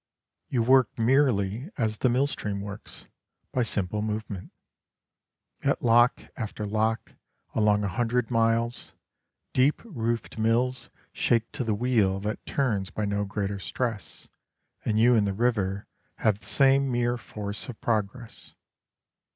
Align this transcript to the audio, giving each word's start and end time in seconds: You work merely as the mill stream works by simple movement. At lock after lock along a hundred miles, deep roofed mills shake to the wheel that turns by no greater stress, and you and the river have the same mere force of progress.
You 0.49 0.63
work 0.63 0.97
merely 0.97 1.69
as 1.77 1.99
the 1.99 2.09
mill 2.09 2.25
stream 2.25 2.59
works 2.61 3.05
by 3.51 3.61
simple 3.61 4.01
movement. 4.01 4.51
At 5.61 5.83
lock 5.83 6.23
after 6.35 6.65
lock 6.65 7.13
along 7.53 7.83
a 7.83 7.87
hundred 7.87 8.31
miles, 8.31 8.93
deep 9.53 9.79
roofed 9.85 10.39
mills 10.39 10.89
shake 11.13 11.51
to 11.51 11.63
the 11.63 11.75
wheel 11.75 12.19
that 12.21 12.43
turns 12.47 12.89
by 12.89 13.05
no 13.05 13.25
greater 13.25 13.59
stress, 13.59 14.27
and 14.83 14.99
you 14.99 15.13
and 15.13 15.27
the 15.27 15.33
river 15.33 15.85
have 16.15 16.39
the 16.39 16.47
same 16.47 16.91
mere 16.91 17.15
force 17.15 17.69
of 17.69 17.79
progress. 17.79 18.55